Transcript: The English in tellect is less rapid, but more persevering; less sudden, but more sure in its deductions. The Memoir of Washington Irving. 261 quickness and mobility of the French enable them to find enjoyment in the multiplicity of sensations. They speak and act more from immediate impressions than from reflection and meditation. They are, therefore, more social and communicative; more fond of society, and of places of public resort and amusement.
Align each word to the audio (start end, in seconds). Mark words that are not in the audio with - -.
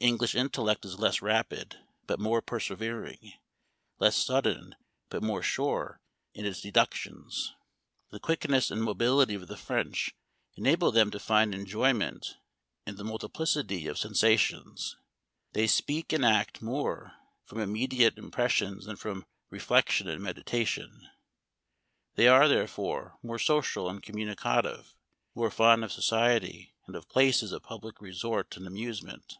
The 0.00 0.04
English 0.06 0.36
in 0.36 0.48
tellect 0.50 0.84
is 0.84 1.00
less 1.00 1.20
rapid, 1.20 1.76
but 2.06 2.20
more 2.20 2.40
persevering; 2.40 3.32
less 3.98 4.14
sudden, 4.14 4.76
but 5.08 5.24
more 5.24 5.42
sure 5.42 6.00
in 6.34 6.46
its 6.46 6.60
deductions. 6.60 7.52
The 8.10 8.18
Memoir 8.20 8.20
of 8.22 8.22
Washington 8.22 8.54
Irving. 8.54 8.68
261 8.68 8.68
quickness 8.68 8.70
and 8.70 8.82
mobility 8.84 9.34
of 9.34 9.48
the 9.48 9.56
French 9.56 10.14
enable 10.56 10.92
them 10.92 11.10
to 11.10 11.18
find 11.18 11.52
enjoyment 11.52 12.36
in 12.86 12.94
the 12.94 13.02
multiplicity 13.02 13.88
of 13.88 13.98
sensations. 13.98 14.96
They 15.52 15.66
speak 15.66 16.12
and 16.12 16.24
act 16.24 16.62
more 16.62 17.14
from 17.44 17.58
immediate 17.58 18.16
impressions 18.18 18.84
than 18.86 18.94
from 18.94 19.26
reflection 19.50 20.06
and 20.06 20.22
meditation. 20.22 21.08
They 22.14 22.28
are, 22.28 22.46
therefore, 22.46 23.18
more 23.24 23.40
social 23.40 23.88
and 23.90 24.00
communicative; 24.00 24.94
more 25.34 25.50
fond 25.50 25.82
of 25.82 25.90
society, 25.90 26.72
and 26.86 26.94
of 26.94 27.08
places 27.08 27.50
of 27.50 27.64
public 27.64 28.00
resort 28.00 28.56
and 28.56 28.64
amusement. 28.64 29.38